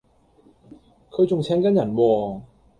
[1.11, 2.41] 佢仲請緊人喎